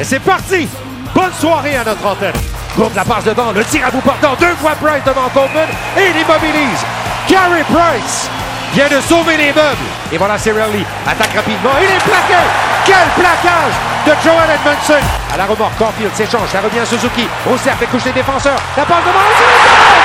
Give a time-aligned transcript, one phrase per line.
[0.00, 0.68] Et c'est parti!
[1.14, 2.32] Bonne soirée à notre antenne.
[2.76, 6.10] Gourde la passe devant, le tir à bout portant, deux fois Price devant Coleman et
[6.10, 6.80] il immobilise.
[7.26, 8.30] Carey Price
[8.72, 9.88] vient de sauver les meubles.
[10.12, 12.40] Et voilà Cirelli, attaque rapidement, il est plaqué.
[12.86, 13.74] Quel plaquage
[14.06, 15.04] de Joel Edmondson.
[15.32, 17.28] À la remorque, Caulfield s'échange, ça revient à Suzuki.
[17.50, 18.60] Au cercle, couche les défenseurs.
[18.76, 19.97] La passe devant,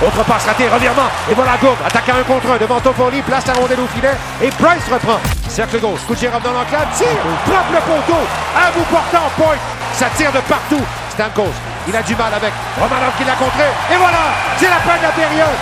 [0.00, 1.10] Autre passe ratée, revirement.
[1.28, 4.14] Et voilà Gourde, attaque à un contre un devant Toffoli, place la rondelle au filet.
[4.40, 5.18] Et Price reprend.
[5.48, 7.08] Cercle gauche, Kucherov dans l'enclave, tire,
[7.46, 8.22] frappe le poteau.
[8.54, 9.58] À bout portant, point.
[9.94, 10.84] Ça tire de partout.
[11.10, 11.50] Stamkos,
[11.88, 13.64] il a du mal avec Romanov qui l'a contré.
[13.90, 15.58] Et voilà, c'est la fin de la période.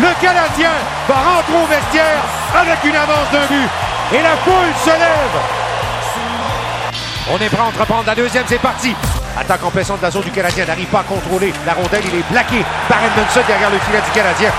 [0.00, 0.72] Le Canadien
[1.06, 2.22] va rentrer au vestiaire
[2.56, 3.68] avec une avance d'un but.
[4.14, 5.36] Et la foule se lève.
[7.30, 8.96] On est prêt à entreprendre la deuxième, c'est parti.
[9.38, 12.26] Attaque en de la zone du Canadien, n'arrive pas à contrôler la rondelle, il est
[12.26, 12.58] plaqué
[12.90, 14.50] par Edmondson derrière le filet du Canadien.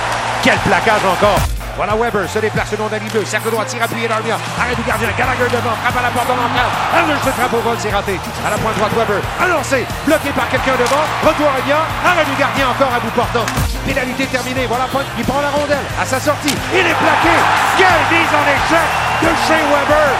[0.41, 1.35] Quel plaquage encore.
[1.75, 5.07] Voilà Weber se déplace le long bleue, cercle droit, tire appuyé d'Armia, arrêt du gardien,
[5.15, 8.19] Gallagher devant, frappe à la porte de l'enclave, Anderson frappe au vol, c'est raté.
[8.43, 12.71] À la pointe droite, Weber, annoncé, bloqué par quelqu'un devant, retour Armia, arrêt du gardien
[12.71, 13.47] encore à bout portant.
[13.83, 17.35] Pénalité terminée, voilà Point qui prend la rondelle à sa sortie, il est plaqué.
[17.79, 18.87] Quelle mise en échec
[19.23, 20.11] de Shea Weber.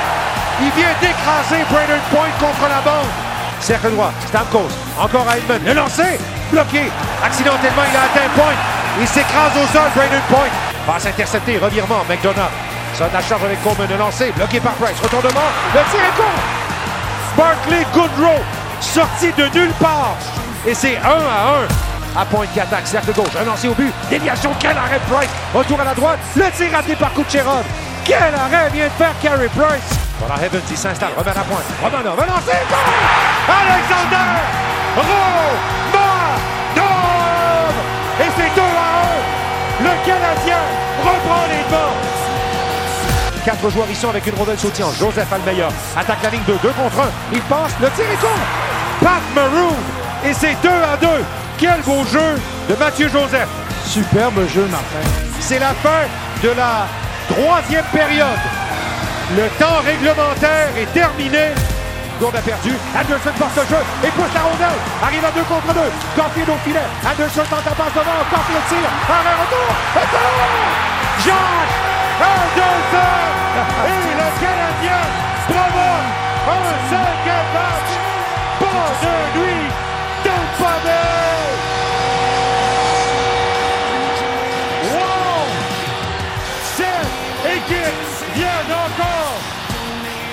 [0.64, 3.29] Il vient d'écraser Braden Point contre la bande.
[3.62, 6.20] Cercle droit, Stamkos, encore à Edmund, le lancer,
[6.52, 6.92] bloqué.
[7.24, 8.56] Accidentellement, il a atteint Point.
[9.00, 10.50] Il s'écrase au sol, Braden Point.
[10.88, 12.50] Passe intercepté, revirement, McDonough.
[12.98, 15.00] Sonne la charge avec Coleman, le lancer, bloqué par Price.
[15.02, 16.24] Retournement, le tir est con.
[17.38, 18.40] Barkley Goodrow,
[18.82, 20.16] sorti de nulle part.
[20.66, 21.66] Et c'est 1 à
[22.18, 22.22] 1.
[22.22, 25.80] À pointe qui attaque, cercle gauche, un lancer au but, déviation, quel arrêt Price, retour
[25.80, 27.64] à la droite, le tir raté par Kucherov.
[28.04, 30.00] Quel arrêt vient de faire Carey Price.
[30.20, 33.29] Voilà Evans, il s'installe, remet à la pointe, Romanov, un lancer!
[33.50, 34.30] Alexander
[34.96, 35.50] Romanov!
[38.22, 38.66] Et c'est 2 à
[39.82, 39.84] 1.
[39.84, 40.62] Le Canadien
[41.04, 41.98] reprend les devants.
[43.46, 44.88] Quatre joueurs ici avec une rondelle soutien.
[45.00, 45.72] Joseph a le meilleur.
[45.96, 47.04] Attaque la ligne 2, 2 contre 1.
[47.34, 48.28] Il passe, le tir est con.
[49.02, 49.76] Pat Maroon.
[50.26, 51.08] Et c'est 2 à 2.
[51.58, 53.48] Quel beau jeu de Mathieu Joseph.
[53.86, 55.10] Superbe jeu, Martin.
[55.40, 56.06] C'est la fin
[56.44, 56.88] de la
[57.30, 58.28] troisième période.
[59.36, 61.54] Le temps réglementaire est terminé.
[62.20, 62.74] Gourde a perdu.
[63.00, 64.80] Anderson porte le jeu et pousse la rondelle.
[65.02, 65.80] Arrive à 2 contre 2.
[66.18, 66.88] Caulfield au filet.
[67.10, 68.20] Anderson tente la passe devant.
[68.30, 68.92] Caulfield tire.
[69.08, 69.72] Arrêt retour.
[69.96, 70.36] Retour.
[71.24, 71.74] Josh
[72.20, 73.40] Anderson.
[73.88, 75.04] Et le Canadien
[75.48, 76.12] provoque
[76.52, 77.92] un cinquième match.
[78.60, 79.72] Bonne nuit.
[80.24, 81.48] Tampa Bay.
[84.92, 85.48] Wow.
[86.76, 89.40] Cette équipe vient encore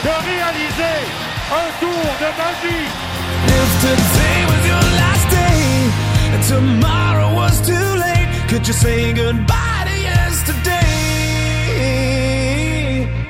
[0.02, 2.88] de réaliser Un tour de magie.
[3.46, 5.60] If today was your last day
[6.34, 10.85] and tomorrow was too late, could you say goodbye to yesterday?